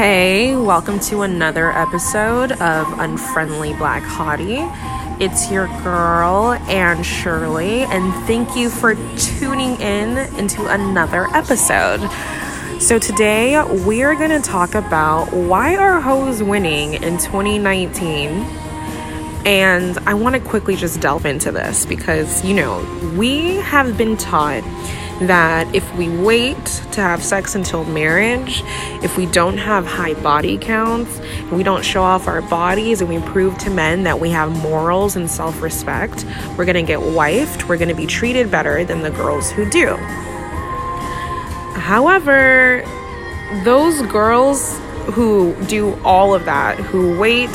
[0.00, 4.66] Hey, welcome to another episode of Unfriendly Black Hottie.
[5.20, 12.00] It's your girl, Anne Shirley, and thank you for tuning in into another episode.
[12.80, 18.30] So, today we're going to talk about why are hoes winning in 2019.
[19.44, 22.80] And I want to quickly just delve into this because, you know,
[23.18, 24.64] we have been taught
[25.20, 28.62] that if we wait to have sex until marriage,
[29.02, 31.20] if we don't have high body counts,
[31.52, 35.16] we don't show off our bodies, and we prove to men that we have morals
[35.16, 36.24] and self respect,
[36.56, 39.96] we're gonna get wifed, we're gonna be treated better than the girls who do.
[41.76, 42.82] However,
[43.64, 44.78] those girls
[45.12, 47.50] who do all of that, who wait,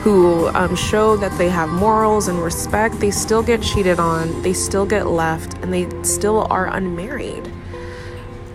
[0.00, 4.54] who um, show that they have morals and respect, they still get cheated on, they
[4.54, 7.52] still get left, and they still are unmarried.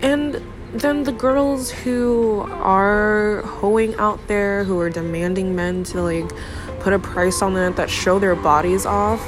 [0.01, 0.41] And
[0.73, 6.31] then the girls who are hoeing out there, who are demanding men to like
[6.79, 9.21] put a price on it, that show their bodies off,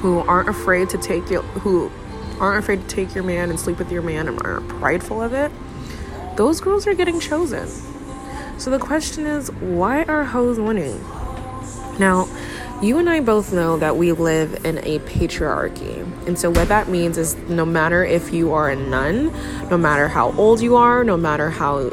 [0.00, 1.92] who aren't afraid to take you, who
[2.40, 5.32] aren't afraid to take your man and sleep with your man and are prideful of
[5.32, 5.52] it,
[6.36, 7.68] those girls are getting chosen.
[8.56, 11.00] So the question is, why are hoes winning?
[11.98, 12.28] Now,
[12.82, 16.00] you and I both know that we live in a patriarchy.
[16.26, 19.32] And so, what that means is no matter if you are a nun,
[19.70, 21.90] no matter how old you are, no matter how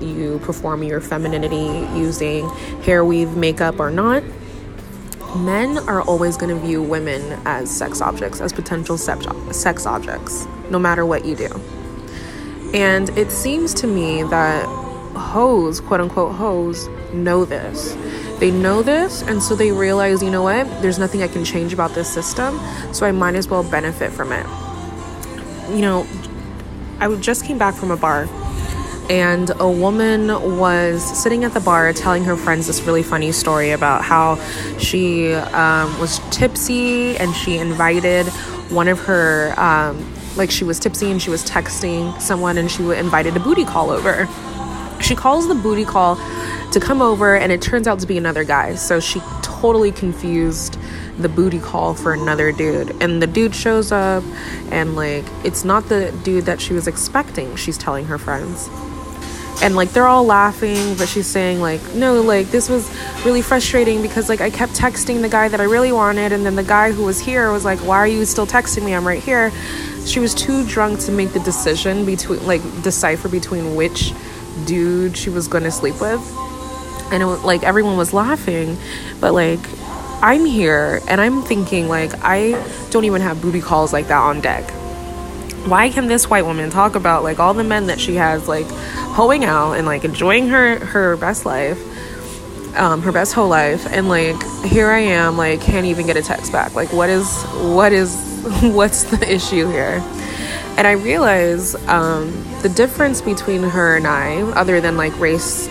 [0.00, 2.48] you perform your femininity using
[2.82, 4.22] hair weave, makeup, or not,
[5.36, 10.78] men are always going to view women as sex objects, as potential sex objects, no
[10.78, 11.48] matter what you do.
[12.72, 14.87] And it seems to me that
[15.18, 17.96] hoes, quote unquote hoes, know this.
[18.38, 21.72] They know this, and so they realize, you know what, there's nothing I can change
[21.72, 22.58] about this system,
[22.92, 24.46] so I might as well benefit from it.
[25.74, 26.06] You know,
[27.00, 28.28] I just came back from a bar,
[29.10, 33.72] and a woman was sitting at the bar telling her friends this really funny story
[33.72, 34.36] about how
[34.78, 38.26] she um, was tipsy and she invited
[38.70, 39.54] one of her.
[39.58, 43.64] Um, like she was tipsy and she was texting someone and she invited a booty
[43.64, 44.28] call over
[45.08, 46.16] she calls the booty call
[46.70, 48.74] to come over, and it turns out to be another guy.
[48.74, 50.78] So she totally confused
[51.16, 52.90] the booty call for another dude.
[53.02, 54.22] And the dude shows up,
[54.70, 58.68] and like, it's not the dude that she was expecting, she's telling her friends.
[59.60, 62.88] And like, they're all laughing, but she's saying, like, no, like, this was
[63.24, 66.54] really frustrating because like I kept texting the guy that I really wanted, and then
[66.54, 68.94] the guy who was here was like, why are you still texting me?
[68.94, 69.50] I'm right here.
[70.04, 74.12] She was too drunk to make the decision between, like, decipher between which
[74.66, 76.20] dude she was gonna sleep with.
[77.10, 78.76] And it was like everyone was laughing
[79.20, 79.60] but like
[80.20, 82.50] i'm here and i'm thinking like i
[82.90, 84.70] don't even have booty calls like that on deck.
[85.66, 88.66] Why can this white woman talk about like all the men that she has like
[88.68, 91.78] hoeing out and like enjoying her her best life
[92.76, 93.86] um, her best whole life?
[93.90, 96.74] And like here i am like can't even get a text back.
[96.74, 97.42] Like what is
[97.74, 98.14] what is
[98.62, 100.02] what's the issue here
[100.78, 102.30] and I realize um,
[102.62, 105.66] the difference between her and I, other than like race,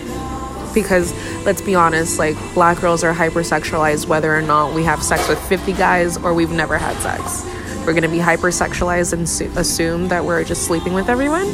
[0.74, 1.14] because
[1.46, 5.40] let's be honest, like black girls are hypersexualized whether or not we have sex with
[5.48, 7.46] 50 guys or we've never had sex.
[7.86, 11.48] We're gonna be hypersexualized and su- assume that we're just sleeping with everyone.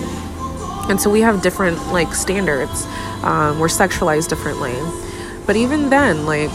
[0.89, 2.85] And so we have different like standards.
[3.21, 4.73] Um, we're sexualized differently.
[5.45, 6.49] But even then, like,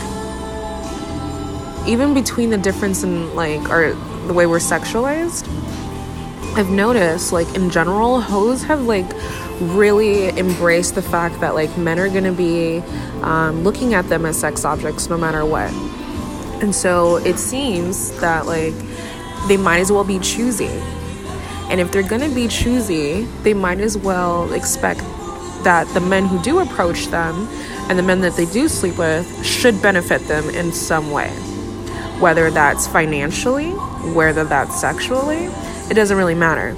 [1.87, 3.93] even between the difference in like our
[4.27, 5.47] the way we're sexualized,
[6.59, 9.07] I've noticed, like in general, hoes have like
[9.61, 12.79] really embraced the fact that like men are gonna be
[13.23, 15.73] um, looking at them as sex objects no matter what.
[16.61, 18.75] And so it seems that like
[19.47, 20.83] they might as well be choosy.
[21.71, 24.99] And if they're gonna be choosy, they might as well expect
[25.63, 27.47] that the men who do approach them
[27.89, 31.31] and the men that they do sleep with should benefit them in some way.
[32.19, 33.71] Whether that's financially,
[34.13, 35.49] whether that's sexually,
[35.91, 36.77] it doesn't really matter.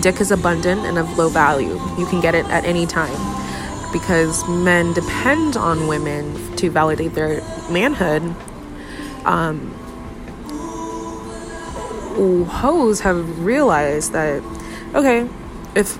[0.00, 1.72] Dick is abundant and of low value.
[1.98, 3.16] You can get it at any time
[3.92, 7.40] because men depend on women to validate their
[7.70, 8.22] manhood.
[9.24, 9.74] Um,
[12.46, 14.42] hoes have realized that,
[14.94, 15.28] okay,
[15.74, 15.98] if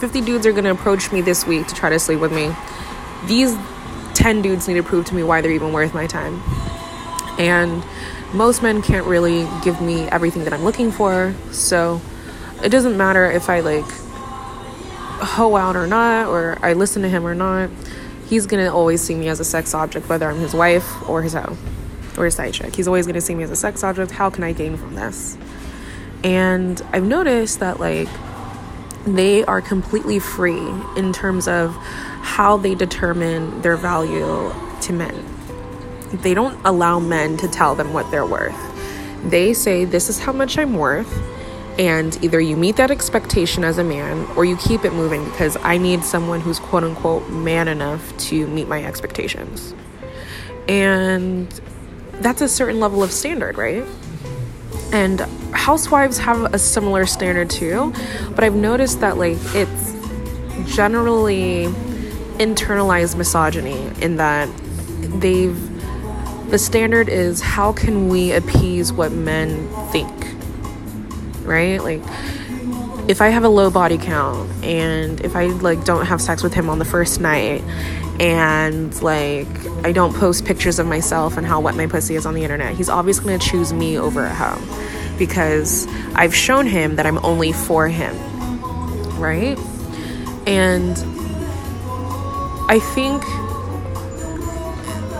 [0.00, 2.54] 50 dudes are gonna approach me this week to try to sleep with me,
[3.26, 3.56] these
[4.14, 6.42] 10 dudes need to prove to me why they're even worth my time.
[7.38, 7.82] And
[8.36, 11.34] most men can't really give me everything that I'm looking for.
[11.52, 12.00] So
[12.62, 13.84] it doesn't matter if I like
[15.18, 17.70] hoe out or not, or I listen to him or not.
[18.28, 21.32] He's gonna always see me as a sex object, whether I'm his wife or his
[21.32, 21.56] hoe
[22.18, 22.76] or his side chick.
[22.76, 24.10] He's always gonna see me as a sex object.
[24.10, 25.38] How can I gain from this?
[26.22, 28.08] And I've noticed that like
[29.06, 34.52] they are completely free in terms of how they determine their value
[34.82, 35.35] to men.
[36.12, 38.56] They don't allow men to tell them what they're worth.
[39.24, 41.12] They say, This is how much I'm worth.
[41.78, 45.58] And either you meet that expectation as a man or you keep it moving because
[45.58, 49.74] I need someone who's quote unquote man enough to meet my expectations.
[50.68, 51.48] And
[52.14, 53.84] that's a certain level of standard, right?
[54.92, 55.20] And
[55.52, 57.92] housewives have a similar standard too,
[58.34, 59.94] but I've noticed that like it's
[60.74, 61.66] generally
[62.38, 64.48] internalized misogyny in that
[65.20, 65.75] they've
[66.50, 70.12] the standard is how can we appease what men think
[71.44, 71.78] right?
[71.78, 72.02] Like
[73.08, 76.52] if i have a low body count and if i like don't have sex with
[76.52, 77.62] him on the first night
[78.18, 79.46] and like
[79.84, 82.74] i don't post pictures of myself and how wet my pussy is on the internet
[82.74, 84.60] he's obviously going to choose me over a hoe
[85.18, 88.16] because i've shown him that i'm only for him
[89.18, 89.58] right?
[90.46, 90.96] And
[92.68, 93.24] I think,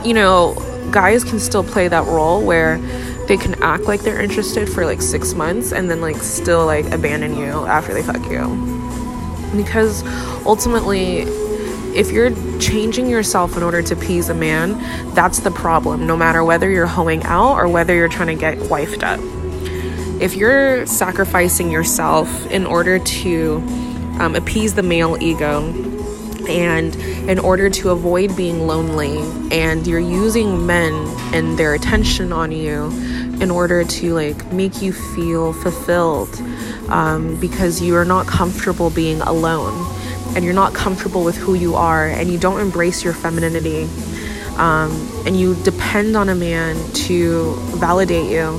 [0.07, 0.55] you know,
[0.91, 2.79] guys can still play that role where
[3.27, 6.87] they can act like they're interested for like six months and then like still like
[6.93, 8.47] abandon you after they fuck you.
[9.57, 10.05] Because
[10.47, 11.23] ultimately,
[11.97, 12.31] if you're
[12.61, 14.79] changing yourself in order to please a man,
[15.15, 18.59] that's the problem, no matter whether you're hoeing out or whether you're trying to get
[18.59, 19.21] wifed up.
[20.21, 23.57] If you're sacrificing yourself in order to
[24.19, 25.63] um, appease the male ego,
[26.49, 26.95] and
[27.29, 29.19] in order to avoid being lonely
[29.51, 30.93] and you're using men
[31.35, 32.85] and their attention on you
[33.41, 36.35] in order to like make you feel fulfilled
[36.89, 39.75] um, because you are not comfortable being alone
[40.35, 43.85] and you're not comfortable with who you are and you don't embrace your femininity
[44.57, 44.91] um,
[45.27, 48.59] and you depend on a man to validate you.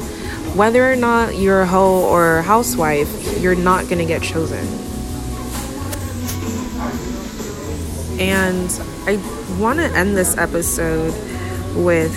[0.56, 4.87] Whether or not you're a hoe or a housewife you're not going to get chosen
[8.20, 8.70] And
[9.06, 9.18] I
[9.60, 11.14] want to end this episode
[11.76, 12.16] with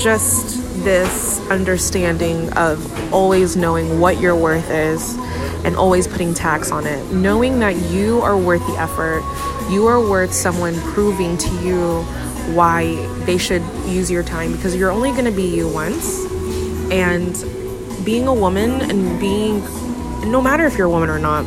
[0.00, 5.16] just this understanding of always knowing what your worth is
[5.64, 7.12] and always putting tax on it.
[7.12, 9.22] Knowing that you are worth the effort,
[9.70, 12.02] you are worth someone proving to you
[12.54, 12.94] why
[13.24, 16.24] they should use your time because you're only going to be you once.
[16.90, 17.34] And
[18.04, 19.60] being a woman and being,
[20.30, 21.44] no matter if you're a woman or not,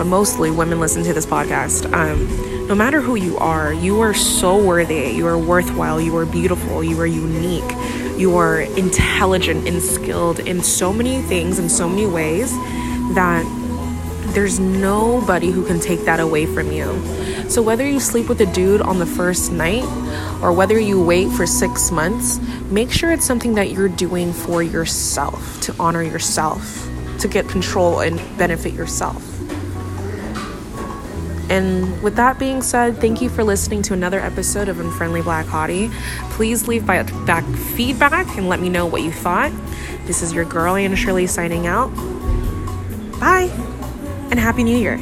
[0.00, 1.84] but mostly women listen to this podcast.
[1.92, 6.24] Um, no matter who you are, you are so worthy, you are worthwhile, you are
[6.24, 7.70] beautiful, you are unique,
[8.18, 12.50] you are intelligent and skilled in so many things, in so many ways
[13.12, 13.44] that
[14.32, 16.86] there's nobody who can take that away from you.
[17.50, 19.84] So, whether you sleep with a dude on the first night
[20.42, 22.38] or whether you wait for six months,
[22.70, 26.88] make sure it's something that you're doing for yourself, to honor yourself,
[27.18, 29.30] to get control and benefit yourself.
[31.50, 35.46] And with that being said, thank you for listening to another episode of Unfriendly Black
[35.46, 35.92] Hottie.
[36.30, 37.44] Please leave back
[37.74, 39.50] feedback and let me know what you thought.
[40.06, 41.88] This is your girl, Anna Shirley, signing out.
[43.18, 43.50] Bye,
[44.30, 45.00] and Happy New Year.